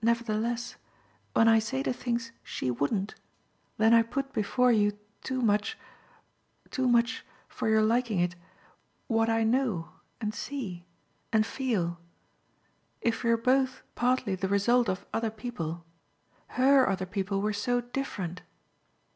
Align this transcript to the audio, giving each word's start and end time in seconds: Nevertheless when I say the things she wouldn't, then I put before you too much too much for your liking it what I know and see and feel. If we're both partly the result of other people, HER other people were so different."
Nevertheless 0.00 0.76
when 1.34 1.48
I 1.48 1.58
say 1.58 1.82
the 1.82 1.92
things 1.92 2.30
she 2.44 2.70
wouldn't, 2.70 3.16
then 3.78 3.92
I 3.94 4.02
put 4.04 4.32
before 4.32 4.70
you 4.70 4.96
too 5.24 5.42
much 5.42 5.76
too 6.70 6.86
much 6.86 7.26
for 7.48 7.68
your 7.68 7.82
liking 7.82 8.20
it 8.20 8.36
what 9.08 9.28
I 9.28 9.42
know 9.42 9.88
and 10.20 10.32
see 10.32 10.84
and 11.32 11.44
feel. 11.44 11.98
If 13.00 13.24
we're 13.24 13.36
both 13.36 13.82
partly 13.96 14.36
the 14.36 14.46
result 14.46 14.88
of 14.88 15.04
other 15.12 15.30
people, 15.32 15.84
HER 16.50 16.88
other 16.88 17.04
people 17.04 17.40
were 17.42 17.52
so 17.52 17.80
different." 17.80 18.42